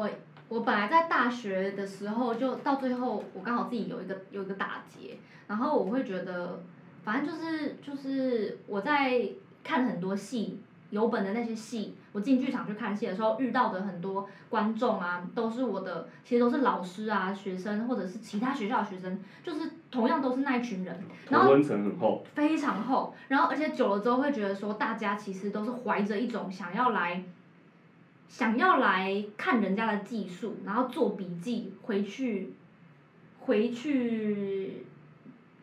[0.00, 0.08] 我
[0.48, 6.62] 我本来在大学的时候，就到最后我刚好自己有一个有一个打结，然后我会觉得，
[7.04, 9.28] 反正就是就是我在
[9.62, 10.60] 看很多戏。
[10.90, 21.00] 有本的那些戏，我进剧场去看戏的时候遇到的很多观众啊，都是我的，其实都是老师啊、学生或者是其他学校的学生，就是同样都是那一群人。
[21.28, 22.26] 然后同温层很厚。
[22.34, 27.22] 非常厚，然后而且久了之后会觉得说，大家其实都是怀着一种想要来，
[28.30, 32.52] 想要来看人家的技术，然后做笔记回去，
[33.40, 34.84] 回去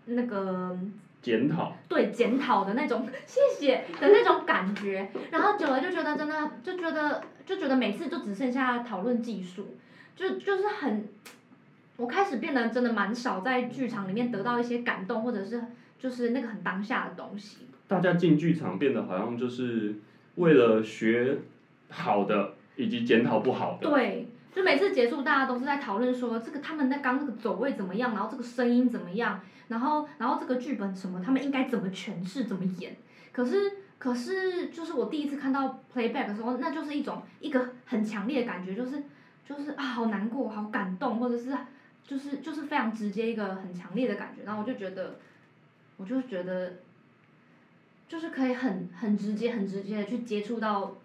[0.06, 0.78] 那个
[1.22, 1.74] 检讨。
[1.88, 9.76] 对检讨的那种，谢谢的那种感觉，然后久了就觉得真的就觉得就觉得每次就只剩下讨论技术，
[10.14, 11.08] 就就是很，
[11.96, 15.64] 我开始变得真的蛮少在剧场里面得到一些感动，或者是
[15.98, 17.60] 就是那个很当下的东西。
[17.88, 19.96] 大家进剧场变得好像就是
[20.36, 21.38] 为了学
[21.90, 23.90] 好的以及检讨不好的。
[23.90, 32.96] 对，就每次结束，大家都是在讨论说这个他们那刚那个走位怎么样，然后这个声音怎么样，然后然后这个剧本什么，他们应该怎么诠释，怎么演。
[33.34, 39.04] 可是可是就是我第一次看到 playback 的时候，那就是一种一个很强烈的感觉，就是
[39.48, 41.56] 就是啊好难过，好感动，或者是
[42.08, 45.16] 就是就是非常直接一个很强烈的感觉，然后我就觉得，
[45.98, 46.74] 我就觉得。
[48.10, 50.96] 就是可以很很直接、很直接的去接触到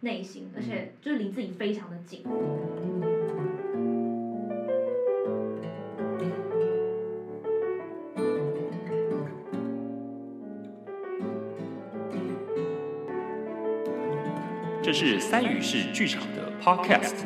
[0.00, 2.24] 内心，而且就是离自己非常的近。
[14.82, 17.16] 这是三语室剧场的 Podcast，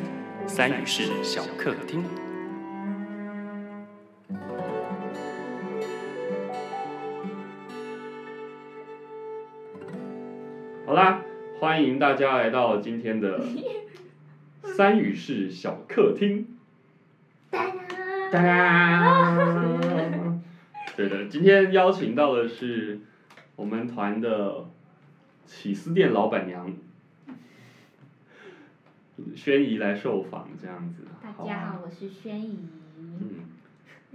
[0.45, 2.03] 三语室小客厅。
[11.85, 13.45] 迎大家来到今天的
[14.63, 16.57] 三语室小客厅。
[17.51, 17.71] 哒
[18.31, 19.65] 哒。
[20.97, 23.01] 对的，今天邀请到的是
[23.55, 24.65] 我们团的
[25.45, 26.73] 起司店老板娘
[29.35, 31.03] 轩怡来受访，这样子。
[31.21, 32.67] 大家好，我是轩怡。
[32.97, 33.45] 嗯。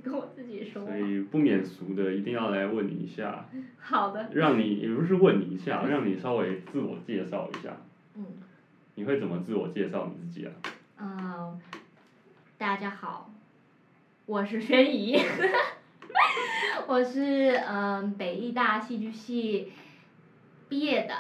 [0.05, 0.85] 跟我自己说。
[0.87, 3.47] 所以不免俗的，一定要来问你一下。
[3.79, 4.31] 好的。
[4.33, 7.77] 让你也不是问你一下，让你稍微自我介绍一下。
[8.15, 8.25] 嗯。
[8.97, 10.53] 你会怎么自我介绍你自己啊？
[11.01, 11.59] 嗯，
[12.59, 13.33] 大家好，
[14.27, 15.17] 我是轩怡，
[16.87, 19.73] 我是嗯北艺大戏剧系
[20.69, 21.15] 毕业的。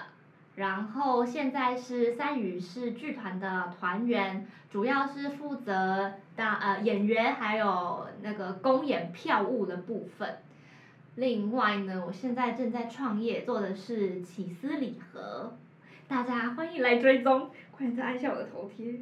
[0.61, 10.37] 然后现在是三语是剧团的团员，主要是负责当呃演员，还有那个公演票务的部分。
[11.15, 15.57] 另外呢，我现在正在创业，做的是起司礼盒，
[16.07, 19.01] 大家欢迎来追踪，快点再按下我的头贴，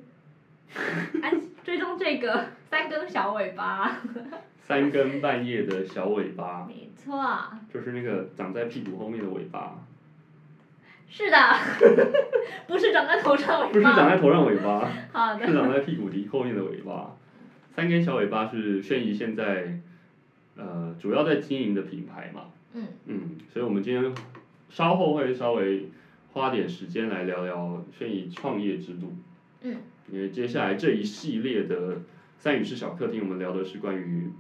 [1.20, 3.96] 按追踪这个三根小尾巴。
[4.60, 6.64] 三更半夜的小尾巴。
[6.68, 7.20] 没错。
[7.74, 9.76] 就是那个长在屁股后面的尾巴。
[11.10, 11.36] 是的，
[12.68, 13.72] 不是长在头上尾巴。
[13.72, 14.88] 不是长在头上尾巴。
[15.12, 15.46] 好的。
[15.46, 17.16] 是长在屁股底后面的尾巴，
[17.74, 19.80] 三根小尾巴是轩怡现在，
[20.56, 22.42] 呃，主要在经营的品牌嘛。
[22.74, 22.86] 嗯。
[23.06, 24.14] 嗯，所以我们今天
[24.68, 25.88] 稍后会稍微
[26.32, 29.14] 花点时间来聊聊轩怡创业之路。
[29.62, 29.76] 嗯。
[30.12, 32.02] 因为接下来这一系列的
[32.36, 34.30] 三语式小客厅，我们聊的是关于，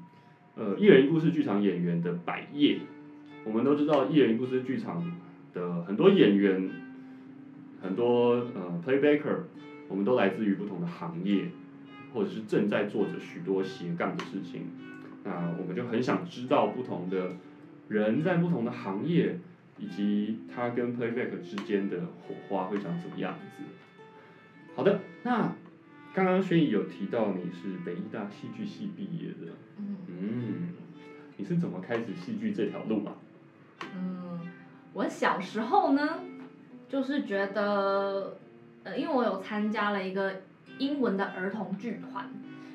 [0.54, 2.78] 呃，一人一故事剧场演员的百业。
[3.44, 5.02] 我们都知道，一人一故事剧场。
[5.58, 6.70] 的很多演员，
[7.82, 9.40] 很多呃 playbacker，
[9.88, 11.48] 我们都来自于不同的行业，
[12.14, 14.66] 或者是正在做着许多斜杠的事情。
[15.24, 17.32] 那我们就很想知道不同的
[17.88, 19.40] 人在不同的行业，
[19.78, 23.64] 以及他跟 playback 之间的火花会长什么样子。
[24.76, 25.56] 好的，那
[26.14, 30.68] 刚刚轩怡有提到你是北医大戏剧系毕业的，嗯，
[31.36, 33.14] 你是怎么开始戏剧这条路啊？
[33.94, 34.40] 嗯。
[34.98, 36.18] 我小时候呢，
[36.88, 38.36] 就是觉得，
[38.82, 40.42] 呃，因为我有参加了一个
[40.78, 42.28] 英文的儿童剧团，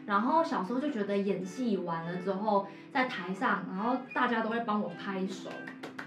[0.06, 5.50] 然后小时候就觉得演戏完了之后，在台上，然后大家都会帮我拍手，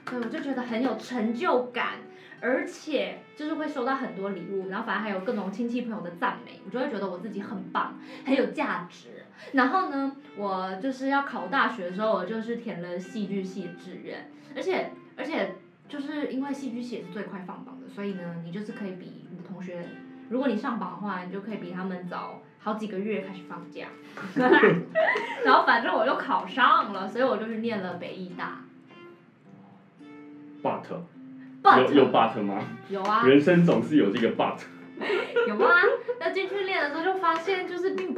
[0.07, 1.99] 对，我就觉得很有成就感，
[2.41, 9.27] 而且就是会收到很多礼物，然后反正还有各种亲戚朋友的赞美，我就会觉得我自己很棒，很有价值。
[9.53, 15.55] 然后呢，我就是要考大学的时候，我就是填了戏剧系志愿，而且而且。
[15.89, 19.87] 就是因为戏剧系是最快放榜的，所以呢，你就是可以比你的同学，
[20.29, 23.87] 如果你上榜的话，你就可以比他们早好几个月开始放假。
[25.45, 28.65] 然后反正我就考上了，所以我就去念了北艺大。
[30.63, 30.83] But，
[31.63, 32.61] 有有 But 吗？
[32.89, 33.23] 有啊。
[33.25, 34.59] 人生总是有这个 But。
[35.47, 35.83] 有啊，
[36.19, 38.13] 那进去练的时候就发现，就是并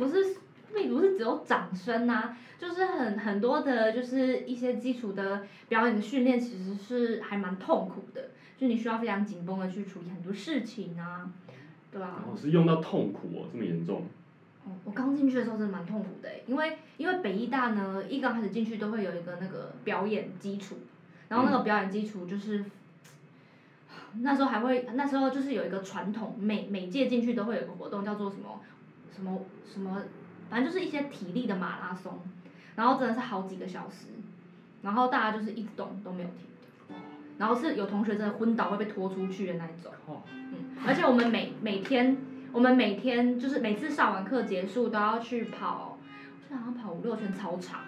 [0.73, 11.29] 只有掌声啊，就是很很多的，就是一些基础的表演的训练，其实是还蛮痛苦的，就你需要非常紧绷的去处理很多事情啊，
[11.91, 14.05] 对吧、哦，是用到痛苦哦，这么严重。
[14.65, 20.77] 哦，我刚进去的时候真的蛮痛苦的欸，因为因为北医大呢，一刚开始进去都会有一个那个表演基础，
[21.29, 22.65] 然后那个表演基础就是，
[24.21, 28.61] 那时候还会那时候就是有一个传统，每每届进去都会有一个活动叫做什么
[29.15, 30.01] 什么什么，
[30.51, 32.19] 反正就是一些体力的马拉松，
[32.77, 34.07] 然后真的是好几个小时，
[34.83, 36.47] 然后大家就是一直动都没有停
[36.89, 36.95] 的，
[37.39, 39.93] 然后是有同学真的昏倒会被拖出去的那一种。
[40.07, 42.17] 哦，嗯，而且我们每每天，
[42.53, 45.99] 我们每天就是每次上完课结束都要去跑，
[46.49, 47.81] 就好像跑五六圈操场。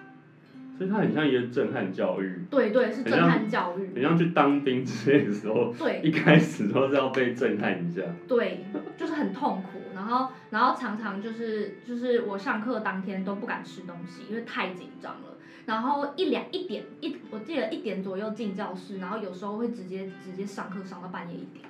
[0.80, 3.92] 所以它很像一个震撼教育，对对，是震撼教育。
[3.92, 8.00] 很像去当兵之类的时候，对 一开始都是要被震撼一下。
[8.26, 8.64] 对，
[8.96, 15.36] 就是很痛苦，然后然后常常就是就是我上课当天都不敢吃东西，因为太紧张了。
[15.66, 21.66] 然后一两一点一，我记得一点左右进教室，然后有时候会直接直接上课上到半夜一点，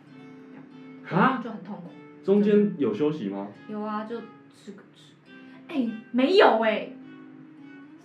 [1.20, 1.90] 啊，就很痛苦。
[2.22, 3.48] 中间有休息吗？
[3.68, 4.20] 有啊，就
[4.54, 5.14] 吃个吃。
[5.66, 6.90] 哎、没有哎、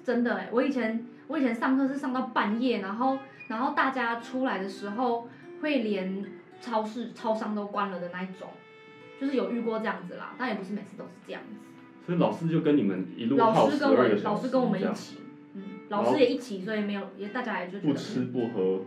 [0.06, 3.18] 真的哎、我以前我以前上课是上到半夜，然后
[3.48, 5.28] 然后大家出来的时候
[5.62, 6.24] 会连
[6.62, 8.48] 超市超商都关了的那一种，
[9.20, 11.58] 就是有遇过这样子啦，但也不是每次都是这样子。
[12.06, 15.18] 所以老师就跟你们一路老师跟我二个小时，老师跟我们一起，
[15.56, 18.82] 嗯，老师也一起，所以没有也大家也就不吃不喝，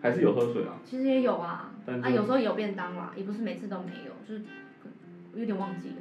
[0.00, 0.78] 还是有喝水啊？
[0.84, 4.44] 其实也有啊，啊有时候也有便当啦，也不是每次都没有，就是
[5.32, 5.96] 我有点忘记了。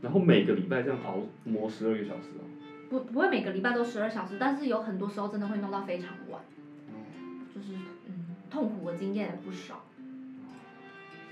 [0.00, 2.48] 然后每个礼拜这样熬磨十二个小时哦。
[2.92, 6.42] 不不会每个礼拜都十二小时，但是有很多时候真的会弄到非常晚，
[7.54, 7.72] 就是
[8.06, 9.86] 嗯痛苦的经验也不少。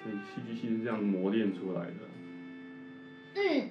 [0.03, 1.93] 所以戏剧系是这样磨练出来的。
[3.35, 3.71] 嗯，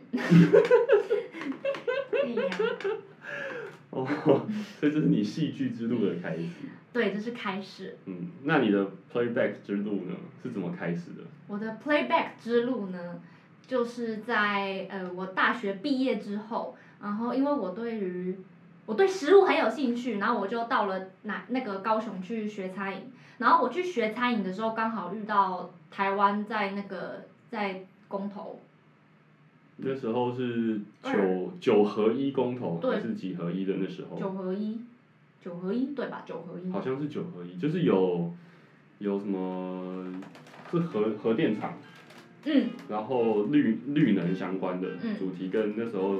[2.12, 2.44] 对呀，
[3.89, 4.07] 哦，
[4.80, 6.45] 所以这是你戏剧之路的开始。
[6.94, 7.97] 对，这是开始。
[8.06, 11.24] 嗯，那你的 playback 之路呢，是怎么开始的？
[11.47, 13.19] 我的 playback 之路呢，
[13.65, 18.37] 就是在呃我大学毕业之后，然后因为我对于
[18.85, 23.03] 我对食物很有兴趣，然后我就到了那那个高雄去学餐饮，
[23.37, 28.59] 然后我去学餐饮的时候，刚好遇到台湾在那个在公投，
[29.77, 34.17] 那时候是九九合一公投还是几合一的那时候？
[34.17, 34.81] 九合一，
[35.41, 36.23] 九合一对吧？
[36.25, 36.71] 九合一。
[36.71, 38.33] 好像是九合一，就是有
[38.97, 40.05] 有什么
[40.71, 41.77] 是核核电厂，
[42.45, 46.15] 嗯，然后绿绿能相关的嗯主题，跟那时候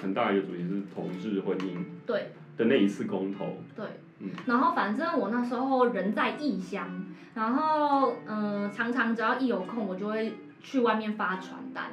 [0.00, 3.58] 很大一个主题是同志婚姻对的那一次公投。
[3.74, 3.84] 对。
[4.18, 7.04] 嗯然后反正我那时候人在异乡，
[7.34, 10.32] 然后嗯、呃常常只要一有空，我就会
[10.62, 11.90] 去外面发传单，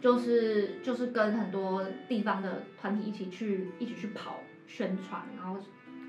[0.00, 5.60] 就是就是跟很多地方的团体一起去一起去跑宣传，然后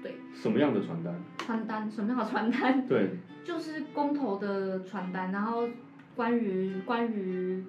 [0.01, 1.13] 对什么样的传单？
[1.37, 2.87] 传单什么样的传单？
[2.87, 3.11] 对，
[3.45, 5.69] 就是公投的传单，然后
[6.15, 7.63] 关于关于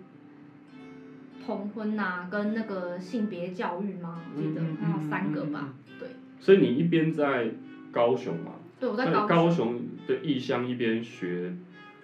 [1.44, 4.20] 同婚呐、跟那个性别教育吗？
[4.34, 5.74] 我记得嗯嗯还有三个吧嗯。
[5.98, 6.08] 对，
[6.38, 7.50] 所以你一边在
[7.90, 11.52] 高雄嘛，对我在高在高雄，的异乡一边学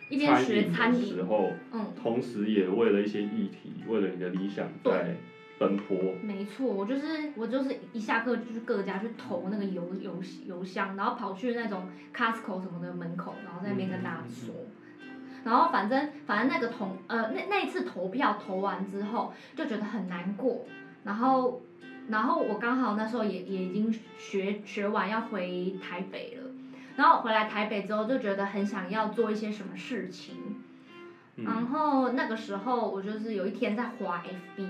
[0.08, 5.14] 一边学餐餐饮时，候，嗯，同时也为了一些议题，为了你的理想对在
[5.58, 6.12] 奔波。
[6.22, 14.54] 没错，我就是我就是一下课就去各家去投那个邮邮邮箱，然后跑去那种 Costco 什么的门口，然后在那边跟大家说。
[15.44, 20.66] 然后反正反正那个投呃那那一次投票投完之后就觉得很难过，
[21.04, 21.62] 然后
[22.08, 26.50] 然后我刚好那时候也也已经学学完要回台北了，
[26.96, 30.34] 然后回来台北之后就觉得很想要做一些什么事情，
[31.36, 34.22] 嗯，然后那个时候我就是有一天在滑
[34.56, 34.66] FB，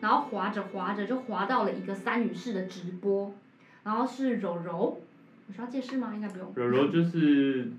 [0.00, 3.32] 然后滑着滑着就滑到了一个三女室的直播，
[3.82, 5.00] 然后是柔柔，
[5.48, 6.12] 我需要解释吗？
[6.14, 6.52] 应该不用。
[6.54, 7.70] 柔柔就是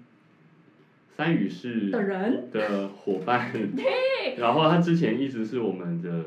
[1.16, 3.52] 三宇是的人，的伙伴，
[4.38, 6.26] 然后他之前一直是我们的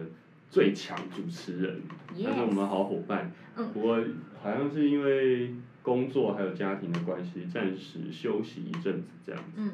[0.51, 1.83] 最强主持人，
[2.25, 3.33] 他是我们好伙伴。
[3.57, 3.99] 嗯不过
[4.43, 9.43] 好像是因为工作还有家庭的关系，暂时休息一阵子这样。
[9.57, 9.73] 嗯，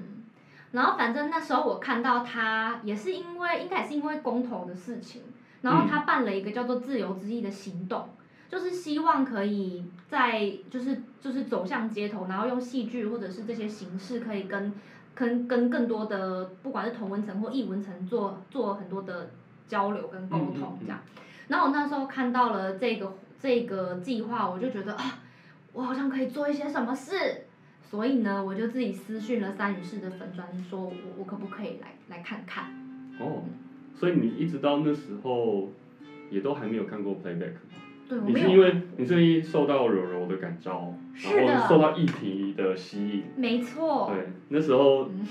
[0.73, 5.23] 然后反正那时候我看到他也是因为应该也是因为公投的事情，
[5.63, 8.09] 然后他办了一个叫做自由之翼的行动。
[8.49, 14.73] 就是希望可以在就是就是走向街头，然后用戏剧或者是这些形式，可以跟
[15.15, 19.31] 跟跟更多的不管是同文层或异文层做做很多的
[19.67, 21.01] 交流跟沟通这样。
[21.49, 25.19] 然后我那时候看到了这个这个计划，我就觉得啊，
[25.73, 27.15] 我好像可以做一些什么事。
[27.83, 32.67] 所以呢，我就自己私讯了三语室的粉砖，说我我可不可以来来看看？
[33.19, 33.43] 哦，
[33.97, 35.69] 所以你一直到那时候
[36.31, 43.23] 也都还没有看过 playback 吗对我没，你是因为你是因为受到柔柔的感召，是然后受的，到议题的吸引。
[43.37, 45.25] 没错，对，那时候嗯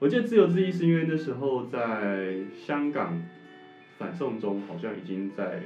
[0.00, 3.16] 我记得自由之翼是因为那时候在香港
[3.96, 5.60] 反送中好像已经在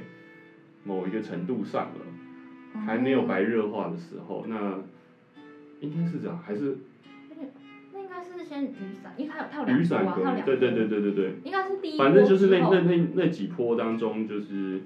[0.83, 4.79] 某一个程度上了，还没有白热化的时候，那
[5.79, 6.75] 应该是这样，还是
[7.91, 10.35] 那应该是先雨伞，因为它有它有两雨伞波啊，它有革命？
[10.35, 11.33] 两对对对，对对对。
[11.43, 14.79] 应该是第一波反正就是那那那那几波当中，就是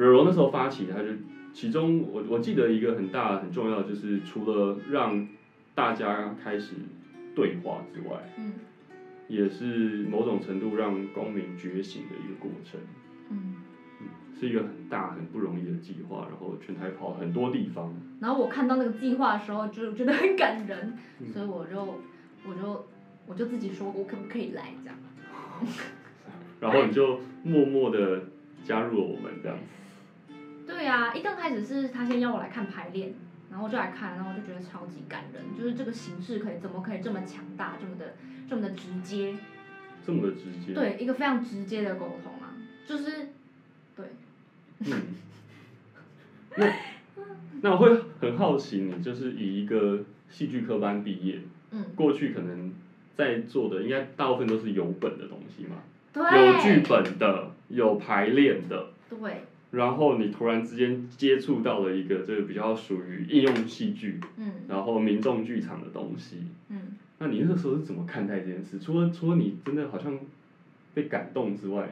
[0.00, 1.08] 柔柔那时候发起，他就
[1.52, 5.22] 其中我我记得一个很大很重要，就是除了让
[5.74, 6.74] 大家开始
[7.34, 8.54] 对话之外，嗯。
[9.28, 12.80] 也是某种程度让公民觉醒的一个过程，
[13.28, 13.54] 嗯，
[14.34, 21.30] 是一个很大很不容易的计划，然后全台跑很多地方，然后我看到那个计划的时候，就觉得很感人，嗯。
[21.32, 22.00] 所以我就
[22.48, 22.84] 我就
[23.26, 24.98] 我就自己说，我可不可以来这样？
[26.58, 28.20] 然后你就默默的
[28.64, 29.56] 加入了我们这样。
[29.56, 29.62] 子，
[30.80, 33.12] 对啊，一刚开始是他先邀我来看排练，
[33.50, 38.14] 然后我就来看，然后我就觉得超级感人，就是这个形式可以怎么可以这么强大，这么的
[38.48, 39.36] 这么的直接，
[40.02, 42.56] 这么的直接，对，一个非常直接的沟通啊，
[42.86, 43.28] 就是
[43.94, 44.06] 对，
[44.78, 45.02] 嗯，
[46.56, 46.72] 那
[47.60, 51.40] 那我会很好奇，你就是以一个戏剧科班毕业，
[51.72, 52.72] 嗯，过去可能
[53.18, 55.76] 在做的应该大部分都是有本的东西嘛，
[56.10, 66.96] 对，有剧本的，有排练的，对，然后你突然之间接触到了一个这个比较属于应用戏剧，嗯然后民众剧场的东西，嗯。
[67.18, 68.78] 那你那个时候是怎么看待这件事？
[68.78, 70.18] 除了除了你真的好像
[70.94, 71.90] 被感动之外，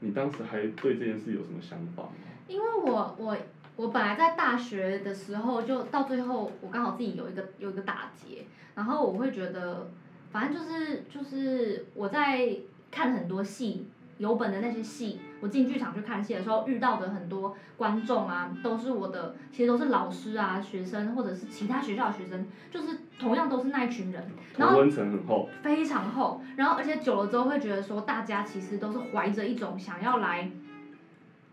[0.00, 2.10] 你当时还对这件事有什么想法吗？
[2.48, 3.36] 因为我我
[3.76, 9.90] 我本来在大学的时候，就到最后我刚好自己有一个有一个打结，然后我会觉得，
[10.32, 12.56] 反正就是就是我在
[12.90, 13.84] 看很多戏，
[14.18, 30.50] 有本的那些戏，我进剧场去看戏的时候遇到的很多观众啊，都是我的，其实都是老师啊、学生或者是其他学校的学生，就是同样都是那一群人，然后同温层很厚，非常厚，然后而且久了之后会觉得说，大家其实都是怀着一种想要来，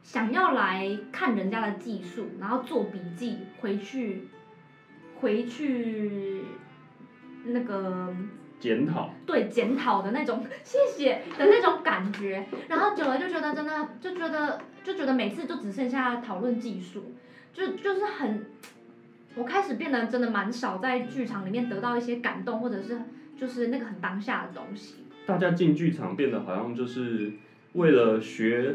[0.01, 4.27] 想要来看人家的技术，然后做笔记回去，
[5.19, 6.41] 回去
[7.45, 8.12] 那个
[8.65, 17.13] 检讨，对检讨的那种 谢谢的那种感觉，然后久了就觉得真的就觉得就觉得每次就只剩下讨论技术，
[17.53, 18.48] 就就是很，
[19.36, 22.98] 我开始变得真的蛮少在剧场里面得到一些感动，或者是
[23.39, 24.95] 就是那个很当下的东西。
[25.27, 27.34] 大家进剧场变得好像就是
[27.74, 28.74] 为了学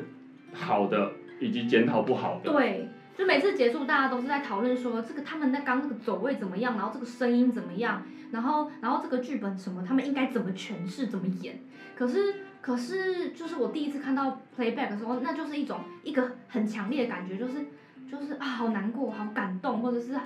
[0.52, 2.52] 好的以及检讨不好的。
[2.52, 11.61] 对，就每次结束，大家都是在讨论说这个他们那刚那个走位怎么样，然后这个声音怎么样，然后然后这个剧本什么，他们应该怎么诠释，怎么演。
[11.95, 17.67] 可是可是就是我第一次看到 playback 的时候，那就是一种一个很强烈的感觉，就是
[18.11, 20.19] 就是啊好难过，好感动，或者是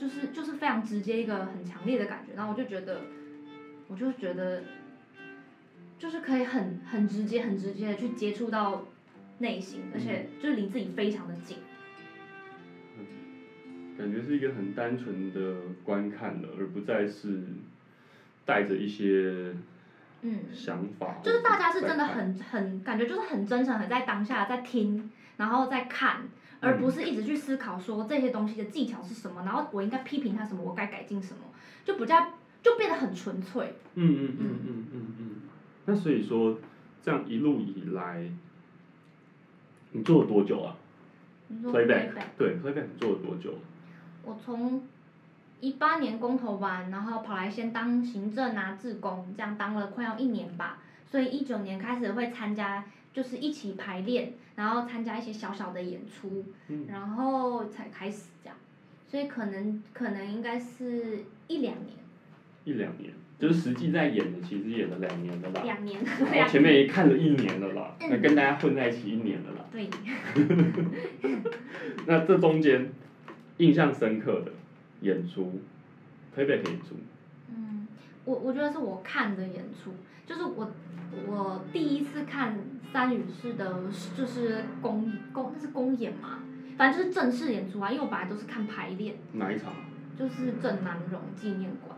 [0.00, 3.02] 就是就是非常直接一个很强烈的感觉，然后我就觉得
[3.88, 4.62] 我就觉得
[5.98, 8.86] 就是可以很很直接很直接的去接触到
[9.38, 11.58] 内心，而且就是离自己非常的近。
[13.98, 17.42] 感觉是一个很单纯的观看了，而不再是
[18.46, 19.52] 带着一些
[20.22, 21.16] 嗯，想法。
[21.22, 26.22] 就是大家是真的很很感觉就是很真诚，很在当下在听，然后在看，
[26.60, 31.40] 而不是一直去思考说这些东西的技巧是什么，然后我应该批评他什么，我该改进什么，
[31.84, 33.74] 就比较就变得很纯粹。
[33.94, 35.30] 嗯嗯嗯嗯嗯嗯。
[35.86, 36.58] 那所以说，
[37.02, 38.30] 这样一路以来，
[39.92, 40.76] 你做了多久啊
[41.48, 43.54] 你说？Playback，playback 对，Playback 你做了多久？
[44.28, 44.82] 我从
[45.60, 50.78] 一八年公投完，然后跑来先当行政啊、志工，这样当了快要一年吧。
[51.10, 58.56] 所以一九年开始会参加，就是一起排练，然后参加一些小小的演出，嗯然后才开始这样。
[59.10, 61.96] 所以可能可能应该是一两年，
[62.64, 65.62] 一两年，就是实际在演的，其实演了两年了啦。
[65.64, 69.64] 两年，然后前面也看了一年了啦，嗯那跟大家混在一起一年了啦。
[69.72, 69.88] 对，
[72.06, 72.92] 那这中间
[73.58, 74.52] 印象深刻的
[75.02, 75.60] 演出
[76.36, 76.96] ，Playback 演出，
[77.54, 77.86] 嗯，
[78.24, 79.94] 我我觉得是我看的演出，
[80.26, 80.70] 就是我
[81.26, 82.58] 我第一次看
[82.92, 83.82] 三语式的，
[84.16, 86.40] 就是公公那是公演嘛，
[86.76, 89.72] 反正就是正式演出啊，因为我本来都是看排练，哪一场？
[90.18, 91.96] 就是郑南荣纪念馆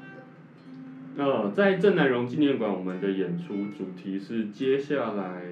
[1.16, 5.42] 的，呃，在郑南荣纪念馆，我们的演出主题是接下来，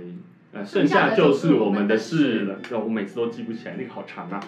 [0.52, 2.58] 呃，剩剩下就就是是我们的事事了。
[2.70, 4.38] 那我每次都记不起来，那个好长啊。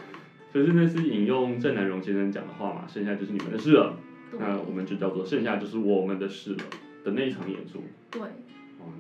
[0.52, 3.96] 就是那是引用郑南荣先生讲的话嘛，剩下就是你们的事了。
[4.38, 6.64] 那我们就叫做剩下就是我们的事了
[7.04, 7.82] 的那一场演出。
[8.10, 8.22] 对，
[8.78, 8.92] 哦。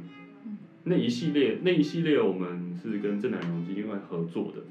[0.44, 4.62] 嗯，那一系列那一系列我们是跟郑南荣基金会合作的，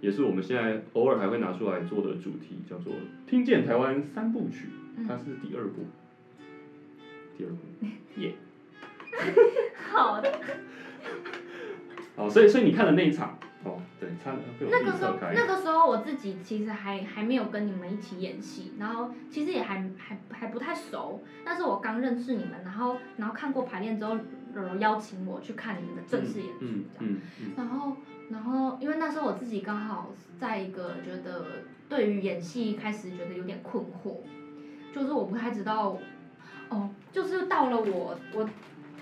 [0.00, 2.92] 也是我们现在偶尔还会拿出来做的主题，叫做
[3.26, 4.68] 《听见台湾三部曲》，
[5.06, 5.86] 它是第二部，
[7.36, 7.86] 第二部，
[8.20, 8.34] 耶、
[9.92, 10.32] 好的。
[12.16, 14.34] 好，所以所以你看的那一场，哦，对，差
[14.70, 21.22] 那个时候那个时候我自己其实还还没有跟你们一起演戏，然后其实也还还还不太熟。
[21.44, 24.16] 但是我刚认识你们，然后然后看过排练之后，
[24.54, 27.14] 柔柔邀请我去看你们的正式演出，嗯这样。
[27.14, 27.96] 嗯嗯然后
[28.30, 34.16] 然后因为那时候我自己刚好在一个觉得对于演戏开始觉得有点困惑，
[34.94, 35.98] 就是我不太知道，
[36.70, 38.48] 哦，就是到了我我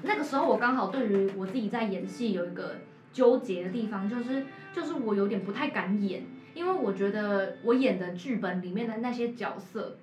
[0.03, 2.77] 那个时候我刚好对于我自己在演戏有一个
[3.13, 6.25] 纠结的地方，就是就是我有点不太敢演，
[6.55, 9.97] 因为我觉得我演的剧本里面的那些角色，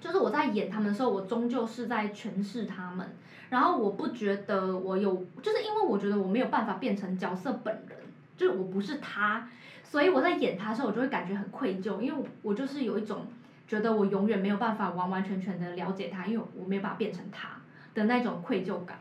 [0.00, 3.08] 就是我在演他们的时候，我终究是在诠释他们，
[3.50, 7.98] 然后我不觉得我有，就是因为我觉得我没有办法变成角色本人，
[8.36, 9.48] 就是我不是他，
[9.82, 13.26] 所以我在演他的时候，我就会感觉很愧疚，因为我就是有一种
[13.66, 17.48] 觉得我永远没有办法完完全全的了解他，因为我没有办法变成他
[17.94, 18.98] 的那种愧疚感。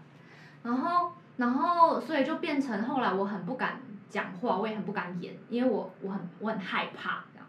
[0.64, 3.80] 然后，然后，所以就变成后来我很不敢
[4.10, 7.48] 讲话，我也很不敢演，因为我我很我很害怕这样。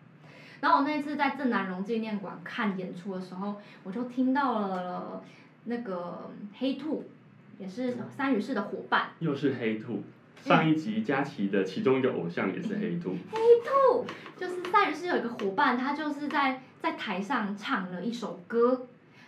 [0.61, 5.23] 然后我那次在郑南荣纪念馆看演出的时候，我就听到了
[5.65, 7.09] 那个黑兔，
[7.59, 10.03] 也是三宇市的伙伴，又是黑兔。
[10.45, 14.05] 上一集佳琪的其中一个偶像也是黑兔， 黑兔
[14.37, 18.87] 就是三宇市有一个伙伴，他就是在在台上唱了一首歌，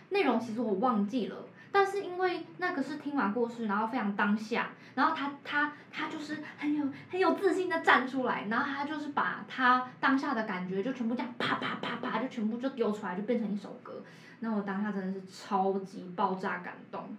[0.09, 1.35] 内容其实我忘记了。
[1.71, 14.03] 但是因为那个是听完故事，然后非常当下，然后他他他就是很有很有自信的站出来，然后他就是把他当下的感觉就全部这样啪啪啪啪就全部就丢出来，就变成一首歌。
[14.41, 17.15] 那我当下真的是超级爆炸感动，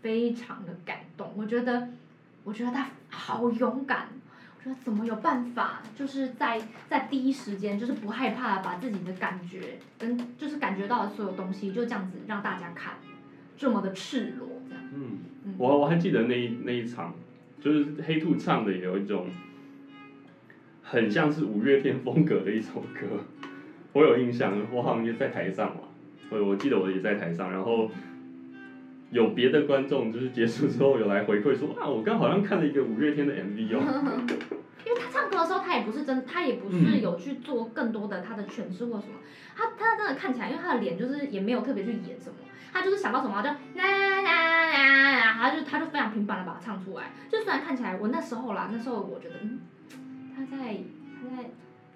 [0.00, 1.32] 非常的感动。
[1.36, 1.88] 我觉得，
[2.44, 4.08] 我觉得他好勇敢，
[4.84, 12.94] 怎么有办法，就是在在第一时间就是不害怕把自己的感觉跟就是感觉到的所有东西就这样子让大家看，
[13.56, 14.84] 这么的赤裸这样。
[14.94, 17.14] 嗯，嗯我我还记得那一那一场，
[17.60, 19.26] 就是黑兔唱的有一种
[20.82, 23.24] 很像是五月天风格的一首歌，
[23.92, 25.82] 我有印象，我好像也在台上嘛，
[26.30, 27.90] 我我记得我也在台上，然后
[29.10, 34.24] 有别的观众就是结束之后有来回馈说啊，我刚好像看了一个五月天的 MV 哦，
[34.86, 39.14] 因为他唱歌的时候，他也不是真，他也不是有去做更多的他的诠释或什么，
[39.56, 42.36] 他他真的看起来，因为他的脸就是也没有特别去演什么，
[42.72, 47.12] 他就是想到什么就啦啦啦啦，他就他就非常平凡的把它唱出来。
[47.30, 49.60] 就虽然看起来我那时候啦，那时候我觉得，嗯，
[50.36, 51.48] 他在他在，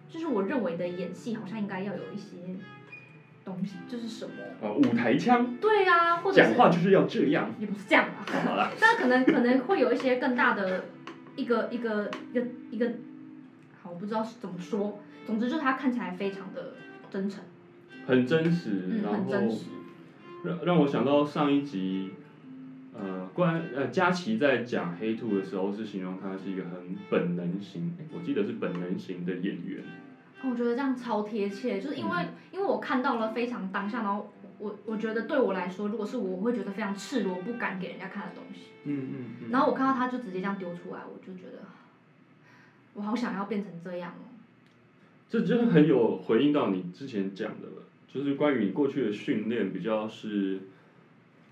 [0.08, 2.36] 就是我认为的演戏好像应该要有一些
[3.48, 4.32] 东西，就是什么，
[4.66, 8.26] 啊，舞台腔，对啊，或者是讲话就是要这样，也不是这样吧。
[8.44, 10.84] 好了， 但可能可能会有一些更大的
[11.36, 12.92] 一个一个一个一个，
[13.82, 15.00] 好，我不知道怎么说。
[15.26, 16.74] 总之就是他看起来非常的
[17.10, 17.42] 真诚，
[18.06, 19.12] 很真实，嗯，然
[19.48, 19.54] 后。
[20.44, 22.12] 让让我想到上一集，
[22.94, 29.82] 呃，关呃佳琪在讲黑兔的时候是形容他是一个很本能型，我记得是本能型的演员。
[30.42, 38.66] 我觉得这样超贴切，就是因为、因为我看到了非常当下，然后我我觉得对我来说，如果是我，我会觉得非常赤裸，不敢给人家看的东西。
[38.84, 39.50] 嗯嗯嗯。
[39.50, 41.64] 然后我看到他就直接这样丢出来，我就觉得
[42.94, 44.30] 我好想要变成这样哦。
[45.28, 50.60] 这真的很有回应到你之前讲的了，就是关于你过去的训练比较是，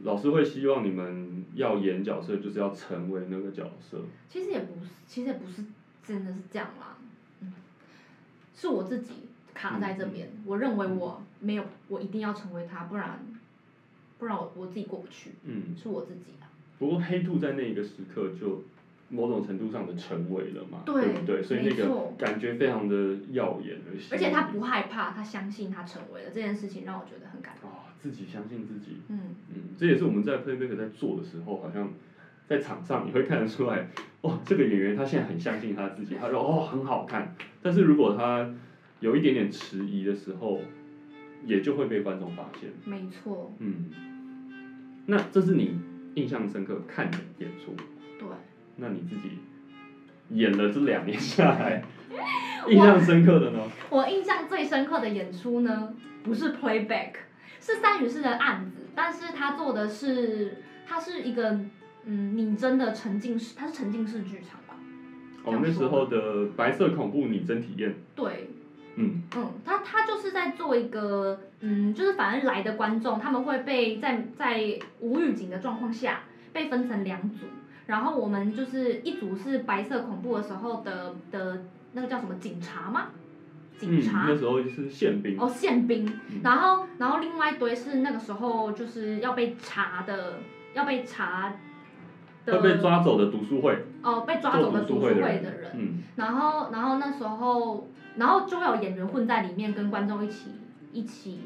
[0.05, 3.99] 老师会希望你们要演角色，就是要成为那个角色。
[4.31, 5.63] 其实也不是，其实也不是
[6.03, 7.09] 真的是这样啦，嗯，
[8.57, 9.13] 是我自己
[9.55, 13.21] 卡在这边，我认为我没有，我一定要成为他，不然，
[14.19, 18.65] 不然我我自己过不去，嗯，是我自己啊，不过黑兔在那个时刻就
[19.09, 21.43] 某种程度上的成为了嘛，对不对？
[21.43, 29.21] 所以那个感觉非常的耀眼而且而且他不害怕，他相信他成为了这件事情，让我觉得很感动，哦，自己相信自己，嗯，
[29.55, 31.91] 嗯，这也是我们在 playback 在做的时候，好像
[32.49, 33.89] 在场上你会看得出来，
[34.27, 38.49] 哦，这个演员他现在很相信他自己，他说哦很好看，但是如果他
[39.01, 40.61] 有一点点迟疑的时候，
[41.45, 43.91] 也就会被观众发现，没错，嗯，
[45.07, 45.79] 那这是你
[46.15, 47.75] 印象深刻看的演出，
[48.19, 48.29] 对，
[48.77, 49.39] 那你自己
[50.31, 51.85] 演了这两年下来，
[52.69, 53.61] 印象深刻的呢？
[53.91, 57.13] 我印象最深刻的演出呢，不是 playback，
[57.61, 61.61] 是三宇市的案子，但是他做的是，他是一个
[62.07, 64.75] 嗯拟真的沉浸式，它是沉浸式剧场吧？
[65.45, 68.51] 哦，那时候的白色恐怖拟真体验，对，
[68.97, 77.47] 嗯嗯，他他就是在做一个，嗯，就是反正来的观众他们会被在在无预警的状况下被分成两组，
[77.87, 83.09] 然后我们就是一组是白色恐怖的时候的的那个叫什么警察吗？
[83.79, 84.27] 警嗯，察。
[84.29, 90.41] 那时候就是宪兵，哦，宪兵嗯，然后然后另外一堆是那个时候就是要被查的，
[90.75, 91.57] 要被查的，
[92.47, 100.51] 会被抓走的读书会，哦，被抓走的读书会的人，嗯，然后然后那时候，然后就会有演员混在里面，跟观众一起
[100.93, 101.41] 一起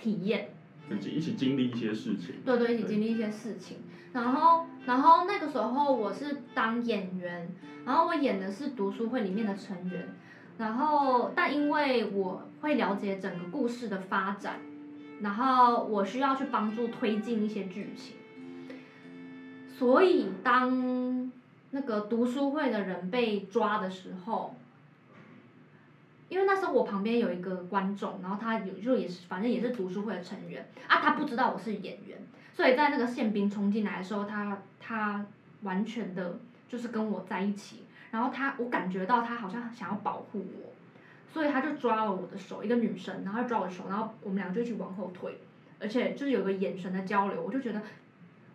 [0.00, 0.50] 体验，
[0.90, 3.78] 一起一起经历一些事情，对对，一起经历一些事情。
[4.12, 7.48] 然后然后那个时候我是当演员，
[7.84, 10.08] 然后我演的是读书会里面的成员，
[10.58, 14.60] 然后但因为我会了解整个故事的发展，
[15.20, 18.16] 然后我需要去帮助推进一些剧情，
[19.82, 21.32] 所以当
[21.72, 24.54] 那个读书会的人被抓的时候。
[26.28, 32.16] 因为那时候我旁边有一个观众，然后他有就也是反正也是读书会的成员啊，他不知道我是演员，
[32.54, 35.26] 所以在那个宪兵冲进来的时候，他他
[35.62, 40.72] 完全的就是跟我在一起，然后他我感觉到他好像想要保护我，
[41.30, 45.38] 所以他就抓了我的手，一个女生，然后抓我的手，然后我们俩就一起往后退，
[45.78, 47.82] 而且就是有个眼神的交流，我就觉得，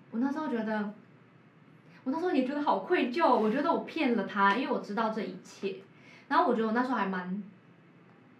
[0.10, 0.92] 我那时候觉得，
[2.08, 5.76] 我那时候也觉得好愧疚，我觉得我骗了他，因为我知道这一切，
[6.30, 7.44] 然后我觉得我那时候还蛮，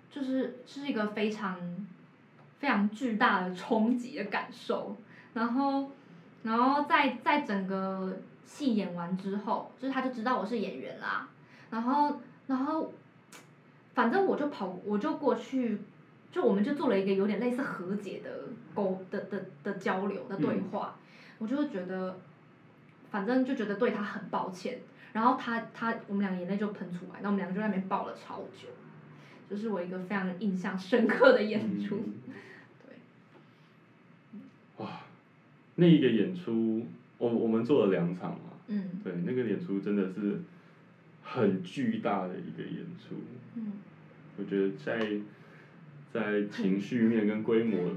[0.10, 1.60] 就是是一个非常
[2.60, 4.96] 非常巨大的冲击的感受，
[5.34, 5.92] 然后，
[6.44, 11.28] 然后在在整个戏演完之后，就是他就知道我是演员啦，
[11.70, 12.94] 然后然后，
[13.94, 15.78] 反正我就跑，我就过去，
[16.32, 18.30] 就我们就做了一个有点类似和解的
[18.74, 20.96] 沟的的的交流的对话，
[21.38, 22.18] 我就会觉得，
[23.18, 24.78] 反正就觉得对他很抱歉，
[25.12, 28.68] 然后他他我们两个眼泪就喷出来，然后我们两个就在那边抱了超久，
[29.50, 31.96] 就是我一个非常印象深刻的演出。
[31.96, 32.14] 嗯。
[32.86, 35.00] 对，哇，
[35.76, 36.86] 那一个演出，
[37.18, 39.02] 我我们做了两场嘛，嗯。
[39.04, 40.40] 对，那个演出真的是
[41.24, 43.16] 很巨大的一个演出，
[43.56, 43.72] 嗯，
[44.38, 45.20] 我觉得在
[46.14, 47.94] 在情绪面跟规模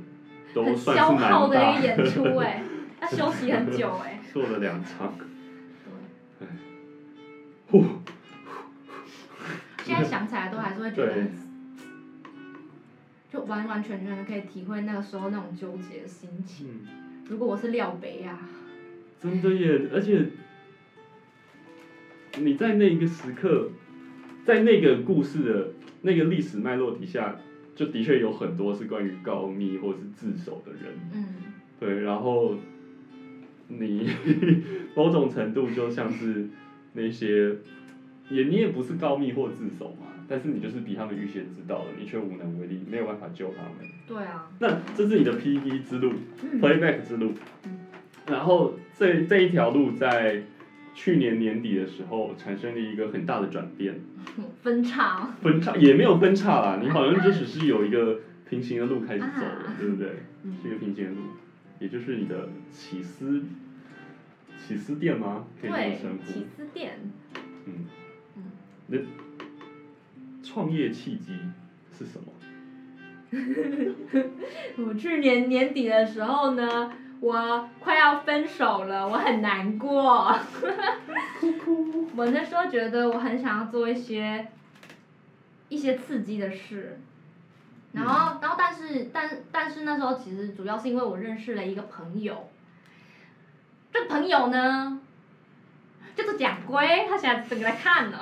[0.54, 2.62] 都很算是消耗蛮大的一个演出哎、
[3.00, 5.14] 要休息很久 哎、做了两场，
[6.38, 6.48] 对，
[7.68, 7.84] 呼，
[9.84, 11.26] 现在想起来都还是会觉得，
[13.32, 16.66] 就完完全全的可以体会那个时候那种纠结的心情。
[16.68, 18.48] 嗯，如果我是廖北啊，
[19.20, 20.26] 真的耶，而且
[22.38, 23.68] 你在那一个时刻，
[24.44, 27.36] 在那个故事的那个历史脉络底下，
[27.74, 31.34] 就的确有很多是关于告密或是自首的人，嗯，
[31.78, 32.56] 对，然后
[33.78, 34.10] 你
[34.94, 36.44] 某种程度就像是
[36.92, 37.54] 那些，
[38.28, 43.90] 也你也不是告密或自首嘛，但是你就是比他们预先知道了，你却无能为力，没有办法救他们。
[44.06, 47.32] 对啊，那这是你的 PV 之路嗯，，Playback 之路
[47.64, 47.78] 嗯。
[48.28, 50.42] 然后这这一条路在
[50.94, 53.98] 去年年底的时候产生了一个很大的转变，
[54.62, 60.08] 分叉，分叉也没有分叉啦，你好像就只是有一个平行的路开始走了啊，对不对？
[60.42, 61.16] 嗯是一个平行的路，
[61.80, 63.42] 也就是你的起司
[64.56, 65.44] 起司店吗？
[65.60, 66.46] 可以这么对称，呼起。
[66.56, 66.92] 司店，
[67.66, 67.86] 嗯
[68.36, 68.42] 嗯，
[68.86, 69.04] 你的
[70.44, 71.32] 创业契机
[71.92, 72.32] 是什么？
[74.84, 80.36] 我去年年底的时候呢，我快要分手了，我很难过。
[82.16, 84.48] 我那时候觉得我很想要做一些
[85.68, 86.98] 一些刺激的事，
[87.92, 92.48] 然后，然后但是但但是那时候其实主要是因为我认识了一个朋友，
[93.92, 95.00] 这个朋友呢
[96.14, 98.18] 叫做蒋龟，他现在正在看呢。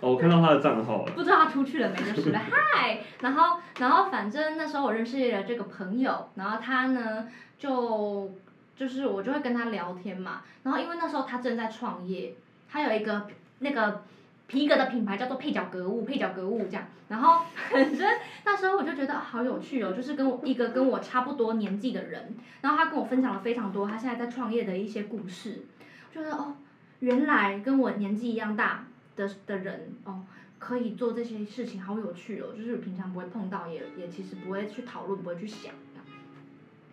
[0.00, 1.12] 哦，我看到他的账号了。
[1.12, 2.38] 不知道他出去了没就是了，
[2.74, 8.30] 嗨，然后然后反正那时候我认识了这个朋友，然后他呢就
[8.76, 12.34] 就是我就会跟他聊天嘛，然后因为那时候他正在创业，
[12.70, 13.26] 他有一个
[13.58, 14.02] 那个
[14.52, 18.06] 皮革的品牌叫做配角格物，配角格物这样，然后 反正
[18.44, 25.62] 那时候我就觉得、啊好有趣哦，就是跟我一个跟我差不多年纪的人，然后他跟我分享了非常多他现在在创业的一些故事，
[26.14, 26.54] 就觉得哦，
[27.00, 28.84] 原来跟我年纪一样大
[29.16, 30.22] 的的人哦。
[30.58, 32.54] 可以做这些事情，好有趣哦！
[32.56, 35.72] 就是平常不会碰到，也也其实不会去讨论，不会去想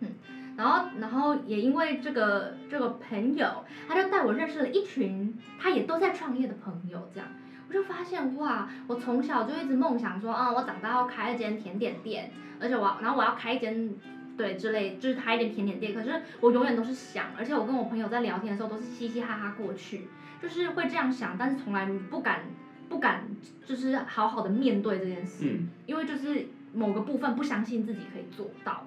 [0.00, 0.08] 嗯，
[0.56, 7.28] 然后然后也因为这个这个朋友，他就带我认识了一群他也都在创业的朋友，这样
[7.70, 13.90] 我就发现哇，我从小就一直梦想说，啊，我长大要开一间甜点店，而且我要，然后我要开一间。
[14.36, 20.08] 对，之类就是开一间甜点店，可是我永远都是想，而且我跟我朋友在聊天的时候都是嘻嘻哈哈过去，
[20.40, 22.44] 就是会这样想，但是从来不敢
[22.88, 23.24] 不敢
[23.66, 28.86] 就是好好的面对这件事，嗯因为就是某个部分不相信自己可以做到。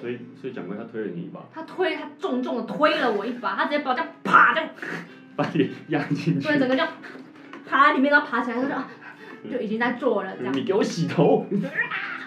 [0.00, 4.70] 所以所以蒋哥他推了你一把，他推他重重的推了我一把，他直接把我这样啪这样，
[5.36, 6.88] 把你压进去对，，整个这样
[7.66, 8.88] 爬在里面，然后爬起来，他说啊
[9.50, 10.54] 就已经在做了这样。
[10.56, 11.46] 你给我洗头，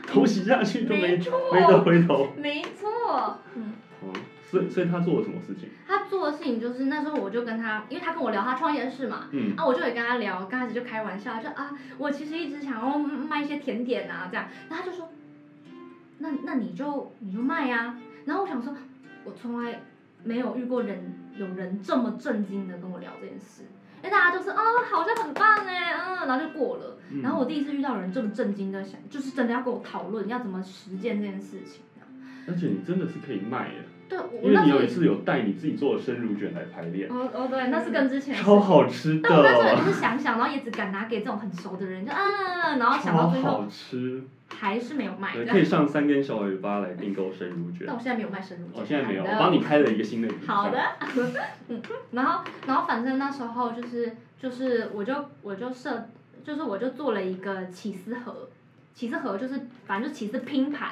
[0.05, 2.27] 头洗下去就没没错没得回头。
[2.37, 4.13] 没错，嗯，哦，
[4.49, 5.69] 所以所以他做了什么事情？
[5.87, 15.09] 他做的事情就是那时候我就跟他，因为他跟我聊他创业的事嘛，嗯，啊，我就也跟他聊，刚开始就开玩笑，就啊，我其实一直想要卖一些甜点啊，这样，然后他就说，
[16.19, 18.73] 那那你就你就卖呀、然后我想说，
[19.23, 19.81] 我从来
[20.23, 23.63] 没有遇过人有人这么震惊的跟我聊这件事，
[23.97, 31.81] 因为大家都是啊，好像很棒哎，嗯，然后就过了，嗯然后我第一次遇到有人这么震惊的想，就是真的要跟我讨论要怎么实践这件事情，
[32.47, 33.73] 而且你真的是可以卖耶，
[34.07, 44.23] 对，我因为你有一次有带你自己做的生乳卷来排练，哦哦对，那是跟之前超好吃但我那时候也是想想，然后也只敢拿给这种很熟的人，就啊，然后想到最后好吃。
[44.59, 47.95] 还是没有卖对，可以上三根小尾巴来订购生乳卷但。
[47.95, 48.85] 我现在没有卖生乳哦，卷。
[48.87, 50.27] 现在没有，我帮你开了一个新的。
[50.47, 50.79] 好的，
[51.69, 56.09] 嗯，然后然后反正那时候就是就是我就我就设
[56.43, 58.49] 就是我就做了一个起司盒，
[58.95, 60.89] 起司盒就是反正就起司拼盘，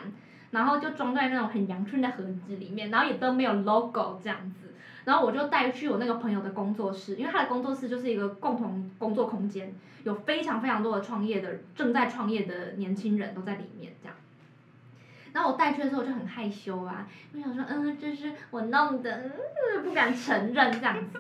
[0.52, 4.65] 然后就装在那种很洋春的盒子里面，然后也都没有 logo 这样子。
[5.06, 14.18] 然后我就带去我那个朋友的工作室，因为他的工作室就是一个共同工作空间，有非常非常多的创业的正在创业的年轻人都在里面这样。
[15.32, 19.32] 然后我带去的时候我就很害羞啊，我想说，嗯，这是我弄的，
[19.76, 21.20] 嗯，不敢承认这样子。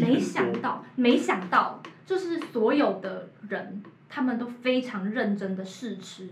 [0.00, 6.28] 没想到，没想到，就是所有的人，他们都非常认真的试吃，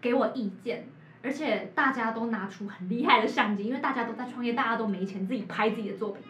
[0.00, 0.86] 给我意见，
[1.28, 6.22] 而且大家都拿出很厉害的相机，因为大家都在创业，大家都没钱自己拍自己的作品，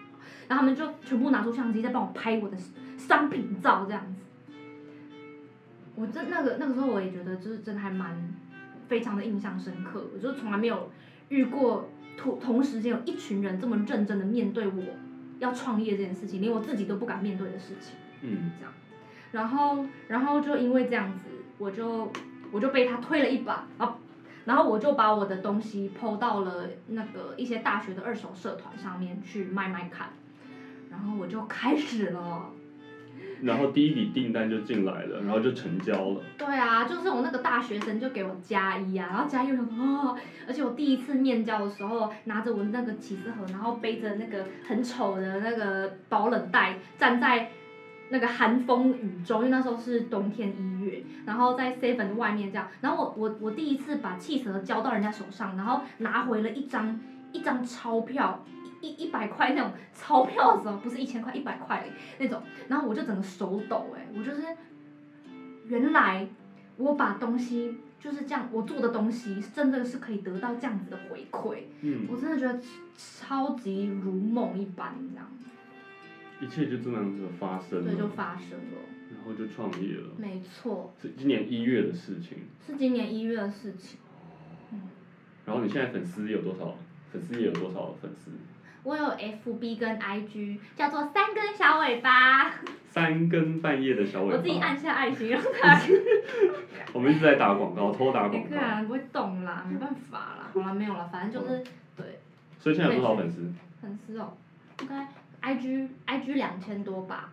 [0.48, 2.56] 然后他们就全部拿出相机在帮我拍我的
[2.96, 4.20] 商品照这样子。
[5.94, 8.34] 我真那个那个时候我也觉得就是真的还蛮
[8.88, 10.90] 非常的印象深刻，我就从来没有
[11.28, 14.82] 遇过同同时间有一群人这么认真的面对我
[15.38, 17.94] 要创业这件事情，连我自己都不敢面对的事情。
[18.22, 18.72] 嗯，这样，
[19.30, 22.10] 然后然后就因为这样子，我就
[22.50, 23.96] 我就被他推了一把，然后
[24.48, 30.08] 然后我就把我的东西抛到了那个一些大学的二手社团上面去卖卖看，
[30.90, 32.50] 然后我就开始了。
[33.42, 36.22] 然后第一笔订单就进来了，然后就成交了。
[36.38, 47.50] 对啊，就是我那个大学生就给我加一啊，然后加一我想说哦，而且我第一次面交的时候，拿着我那个起司盒，然后背着那个很丑的那个保冷袋，站在
[48.10, 56.98] 那个寒风雨中，因为那时候是冬天一月，然后在 seven 外面这样，然后我我我第一次把气盒交到人家手上，然后拿回了一张
[57.32, 58.44] 一张钞票。
[58.80, 61.84] 一一百块那种钞票的时候，不是一千块，一百块
[62.20, 64.40] 那种，然后我就整个手抖哎、我就是
[65.66, 66.24] 原来
[66.76, 72.60] 我把东西就是这样，我做的东西真的是可以得到这样子的回馈，嗯，我真的觉得
[72.96, 75.26] 超级如梦一般这样，
[76.40, 78.78] 一切就这样子发生了，对就了，发生了。
[79.10, 80.10] 然后就创业了。
[80.16, 82.38] 没错，是今年一月的事情。
[82.66, 83.98] 是今年一月的事情。
[85.44, 86.76] 然后你现在粉丝有多少？
[87.10, 88.30] 粉丝也有多少粉丝？
[88.84, 92.52] 我有 FB 跟 IG，叫做三根小尾巴，
[92.86, 94.36] 三更半夜的小尾巴。
[94.36, 95.80] 我自己按下爱心让它。
[96.92, 98.56] 我们一直在打广告，偷打广告。
[98.56, 100.50] 人不会动啦，没办法啦。
[100.52, 101.64] 好了，没有了，反正就是
[101.96, 102.20] 对
[102.58, 103.50] 所以现在有多少粉丝？
[103.80, 104.36] 粉丝哦，
[104.82, 105.08] 应该
[105.42, 107.30] IG IG 两千多吧，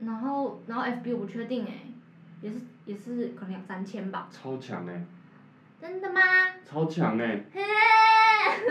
[0.00, 1.72] 然后然后 FB 我不确定哎，
[2.40, 4.28] 也是也是可能两三千吧。
[4.30, 5.02] 超强哎、
[5.80, 6.20] 真的吗？
[6.68, 7.60] 超强哎、嘿，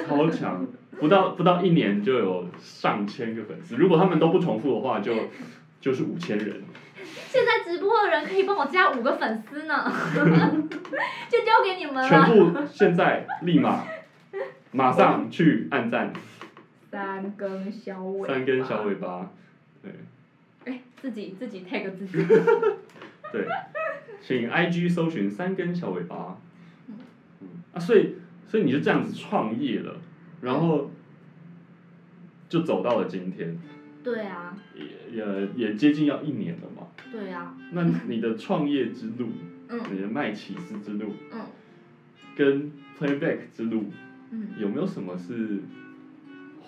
[0.07, 0.65] 超强！
[0.99, 5.13] 不到不到一年就有上千个粉丝，如果他们都不重复的话就，
[5.81, 6.61] 就是五千人。
[7.03, 9.91] 现在直播的人可以帮我加五个粉丝呢，
[11.29, 12.21] 就交给你们了全。
[12.25, 13.83] 部现在立马
[14.71, 16.13] 马上去按赞，
[16.91, 18.33] 三根小尾巴。
[18.33, 19.31] 三根小尾巴，
[19.81, 19.91] 对
[20.65, 22.17] 哎，自己自己 tag 自己。
[23.31, 23.47] 对，
[24.21, 26.37] 请 IG 搜寻三根小尾巴。
[26.89, 29.95] 嗯啊，所以所以你就这样子创业了，
[30.41, 30.91] 然后
[32.49, 33.57] 就走到了今天，
[34.03, 36.87] 对啊，也也也接近要一年了嘛。
[37.09, 39.29] 对啊，那你的创业之路，
[39.69, 41.45] 嗯你的卖起司之路，嗯
[42.35, 43.85] 跟 Playback 之路，
[44.31, 45.61] 嗯，有没有什么是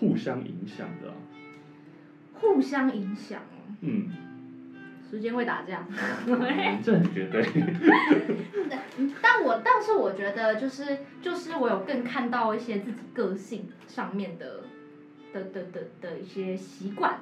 [0.03, 1.15] 互相影响的啊？
[2.33, 4.09] 互相影响哦，嗯，
[5.09, 5.85] 时间会打架。
[6.83, 7.41] 这很绝对。
[9.21, 14.59] 但我但是我觉得就是就是我有更看到一些自己个性上面的
[15.31, 17.17] 的的的的一些习惯，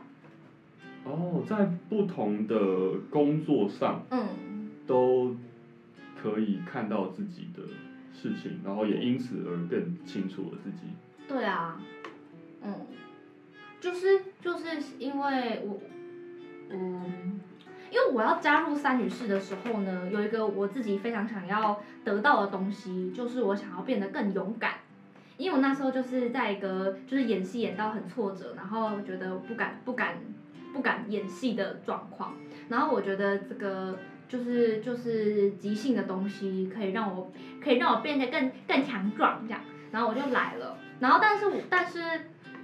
[1.04, 4.28] 哦，在不同的工作上嗯，
[4.88, 5.32] 都
[6.20, 7.62] 可以看到自己的
[8.12, 10.88] 事情，然后也因此而更清楚了自己。
[11.28, 11.80] 对啊，
[12.64, 12.88] 嗯，
[13.80, 14.68] 就是就是
[15.00, 15.80] 因为我，
[16.70, 17.40] 嗯，
[17.90, 24.76] 因为我要加入三女士的时候呢，有一个我自己非常想要得到的东西，就是我想要变得更勇敢。
[25.38, 30.18] 因为我那时候就是在一个就是演戏演到很挫折，然后觉得不敢不敢
[30.72, 32.36] 不敢演戏的状况，
[32.70, 33.98] 然后我觉得这个
[34.30, 39.60] 就是就是即兴的东西可以让我可以让我变得更更强壮这样，
[39.92, 42.00] 然后我就来了，然后但是我但是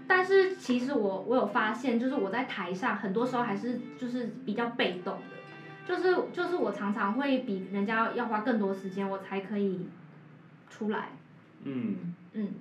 [0.07, 5.37] 但是其实我我有发现，就是我在台上很多时候还是就是比较被动的，
[5.85, 9.87] 就是就是我常常会比人家要花更多时间，我才可以
[10.69, 11.09] 出来。
[11.63, 12.13] 嗯。
[12.33, 12.53] 嗯，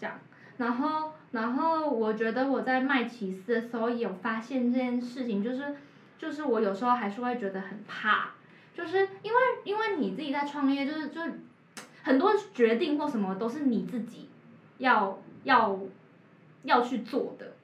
[0.00, 0.18] 这样，
[0.56, 5.76] 然后，然后我觉得我在卖起司的时候也有发现这件事情，就是，
[6.18, 8.30] 就是我有时候还是会觉得很怕，
[8.74, 11.40] 就是因为因为你自己在创业，就是就是
[12.02, 14.30] 很多决定或什么都是你自己
[14.78, 15.78] 要要
[16.62, 17.54] 要去做的，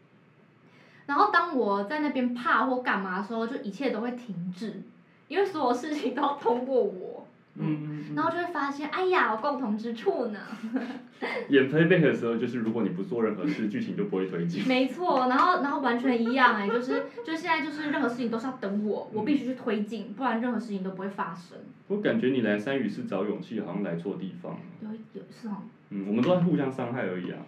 [1.06, 4.82] 然后当我在那边怕或干嘛的时候，就一切都会停滞，
[5.28, 7.26] 因为所有事情都要通过我。
[7.61, 10.38] 嗯嗯然后就会发现，哎呀，有共同之处呢。
[11.51, 14.66] 演 playback 的时候，就是如果你不做任何事，剧情就不会推进。
[14.66, 21.59] 没错，然后然后完全一样哎，就是就是现在就是任何事情都是要等我，我必须去推进，不然任何事情都不会发生。
[21.88, 24.59] 我感觉你来三语是找勇气，好像来错地方了。
[24.83, 24.88] 有
[25.21, 25.62] 有是哦。
[25.90, 27.38] 嗯，我们都在互相伤害而已啊。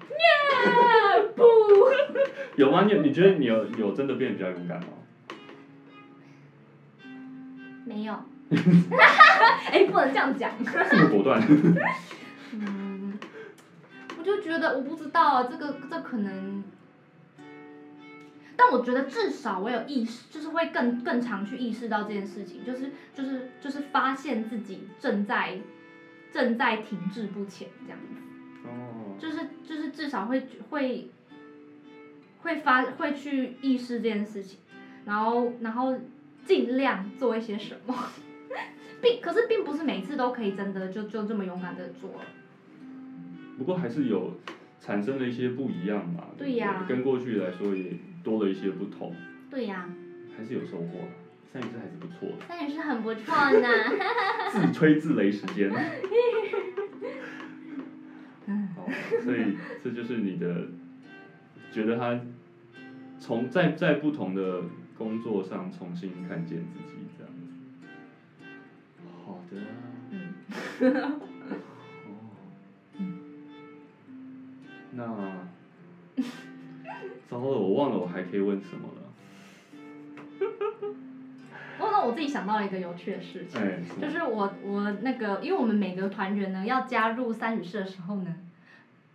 [1.37, 1.43] 不，
[2.57, 2.85] 有吗？
[2.87, 4.87] 你你觉得你有有真的变得比较勇敢吗？
[7.85, 8.15] 没有。
[9.71, 10.51] 哎，不能这样讲。
[10.65, 11.41] 这么果断。
[12.53, 13.19] 嗯，
[14.19, 16.65] 我就觉得我不知道啊，这个这可能，
[18.57, 25.59] 但我觉得至少我有意识，就是会更更常去意识到这件事情，就是就是就是发现自己正在
[26.33, 28.15] 正在停滞不前这样子。
[28.65, 29.17] 哦。
[29.19, 31.09] 就是就是至少会会
[32.43, 34.59] 会发会去意识这件事情，
[35.05, 35.97] 然后然后
[36.45, 37.95] 尽量做一些什么，
[39.01, 42.21] 并可是并不是每次都可以真的就就这么勇敢的做。
[43.57, 44.37] 不过还是有
[44.81, 46.29] 产生了一些不一样嘛。
[46.37, 49.15] 对呀跟过去来说也多了一些不同，
[49.51, 49.89] 对呀、
[50.37, 51.09] 还是有收获的。
[51.53, 52.45] 三语是还是不错的。
[52.47, 53.69] 三也是很不错呢。
[54.53, 55.71] 自吹自擂时间。
[59.23, 60.67] 所以这就是你的，
[61.71, 62.19] 觉得他
[63.19, 64.63] 从在在不同的
[64.97, 66.97] 工作上重新看见自己
[69.51, 69.57] 的。
[70.11, 70.35] 嗯，
[70.95, 72.21] 哦。
[74.93, 75.07] 那，
[77.29, 79.01] 糟了，我忘了我还可以问什么了。
[81.79, 83.61] 不过呢，我自己想到了一个有趣的事情。
[84.01, 88.35] 就是我我那个，因为我们每个团员呢要加入三语社的时候呢，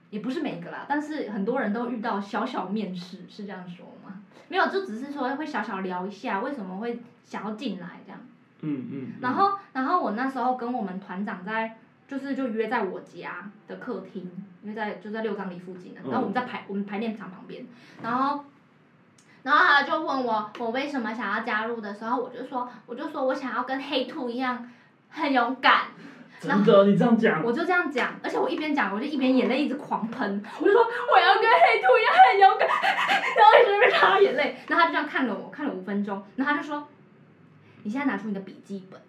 [0.09, 4.21] 也不是每个啦，但是很多人都遇到小小面试，是这样说吗？
[4.47, 8.19] 没有，就只是说会小小聊一下为什么会想要进来这样。
[8.65, 9.13] 嗯嗯。
[9.21, 14.29] 然后然后我那时候跟我们团长在，就是就约在我家的客厅，
[14.63, 17.65] 约在就在六张里附近的，然后我们在排我们排练场旁边，
[18.01, 18.43] 然后。
[19.43, 24.67] 然后他就问我，我为什么想要加入的时候，我就说，我就说我想要跟黑兔一样，
[25.07, 25.81] 很勇敢。
[26.41, 27.43] 真的，你这样讲。
[27.43, 32.67] 我就这样讲，而且我一边讲，我就一边眼泪一直狂喷，我就说我要跟黑兔一样很勇敢，
[33.37, 36.87] 然后一直在擦眼泪，然后他就这样看了我，看了五分钟，然后他就说，
[37.85, 38.99] 你现在拿出你的笔记本，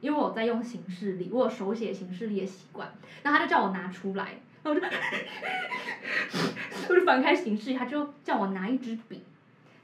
[0.00, 2.92] 因为我在用行事历，我有手写行事历的习惯，
[3.22, 4.82] 然后他就叫我拿出来，然后我就，
[6.90, 9.22] 我就翻开行事历，他就叫我拿一支笔，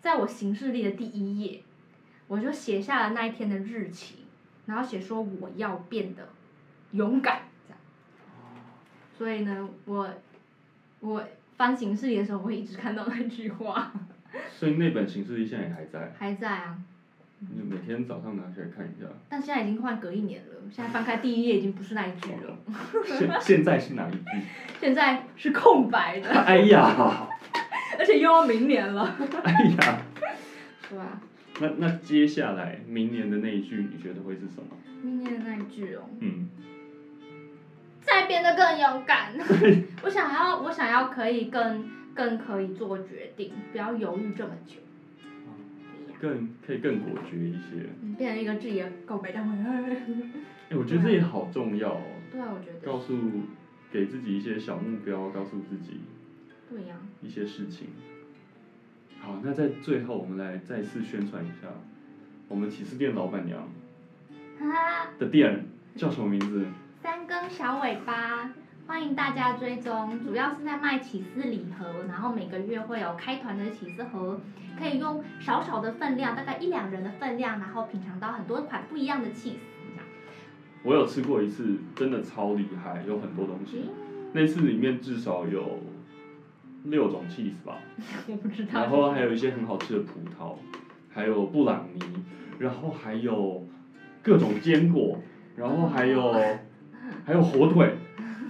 [0.00, 1.62] 在我行事历的第一页，
[2.26, 4.16] 我就写下了那一天的日期，
[4.66, 6.28] 然后写说我要变得
[6.90, 7.80] 勇敢，这样。
[9.16, 10.12] 所以呢，我
[10.98, 11.24] 我
[11.56, 13.92] 翻行事历的时候，我会一直看到那句话，
[14.50, 16.76] 所以那本形式历现在也还在，还在啊。
[17.48, 19.06] 你每天早上拿起来看一下。
[19.28, 22.58] 但现在已经换隔一年了，现在翻开第一页已经不是那一句了，
[23.04, 24.46] 现现在是哪一句？
[24.80, 27.28] 现在是空白的，哎呀，
[27.98, 30.02] 而且又要明年了， 哎呀，
[30.88, 31.20] 是吧？
[31.60, 34.76] 那那接下来明年的那一句，你觉得会是什么？
[35.02, 36.46] 明年的那一句哦，嗯，
[38.02, 39.32] 再变得更勇敢。
[40.02, 44.74] 我想要，我想要可以更更可以做决定，不要犹豫这么久。
[46.20, 47.88] 更可以更果决一些。
[48.02, 49.50] 嗯变成一个自己的告白大会。
[50.70, 52.02] 哎、我觉得这也好重要哦。
[52.30, 52.78] 对啊，我觉得。
[52.86, 53.16] 告诉
[53.90, 56.00] 给自己一些小目标，告诉自己
[56.70, 57.88] 对呀、一些事情。
[59.18, 61.68] 好，那在最后我们来再次宣传一下，
[62.48, 63.68] 我们起司店老板娘
[64.58, 65.66] 哈，的店
[65.96, 66.66] 叫什么名字？
[67.02, 68.52] 三根小尾巴，
[68.90, 74.40] 欢迎大家追踪，主要是在卖起司礼盒，然后每个月会有开团的起司盒，
[74.76, 79.58] 可以用少少的分量，大概一两人的分量，然后品尝到很多款不一样的起司，
[80.82, 83.88] 我有吃过一次，真的超厉害，有很多东西。
[84.32, 85.78] 那次里面至少有
[86.82, 87.78] 六种 cheese 吧，
[88.26, 88.80] 我不知道。
[88.80, 90.56] 然后还有一些很好吃的葡萄，
[91.14, 92.02] 还有布朗尼，
[92.58, 93.64] 然后还有
[94.20, 95.16] 各种坚果，
[95.54, 96.32] 然后还有
[97.24, 97.94] 还有火腿，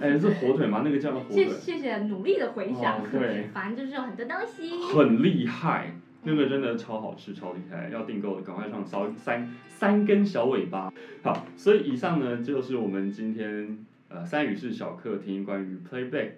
[0.01, 0.81] 哎，是火腿吗？
[0.83, 1.47] 那个叫火腿。
[1.47, 4.71] 谢谢谢努力的回想，哦对，反正就是有很多东西。
[4.93, 5.93] 很厉害，
[6.23, 10.91] 那个真的超好吃，超厉害，要订购的赶快上烧三三根小尾巴。
[11.21, 16.31] 好，所以以上呢就是我们今天呃三语式小客厅关于 playback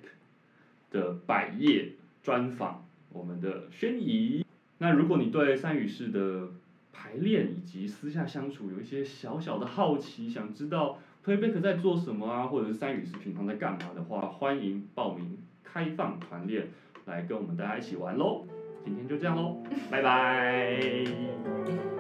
[0.92, 4.46] 的百页专访，我们的轩怡。
[4.80, 6.50] 那如果你对三语式的
[6.92, 16.68] 排练以及私下相处有一些小小的好奇，想知道推背客在做什么啊，或者是三语是平常在干嘛的话，欢迎报名开放团练，
[17.06, 18.46] 来跟我们大家一起玩喽。
[18.84, 21.93] 今天就这样喽，拜拜。